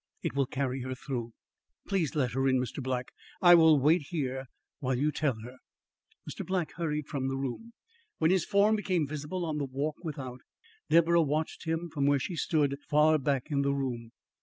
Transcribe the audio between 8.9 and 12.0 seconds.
visible on the walk without, Deborah watched him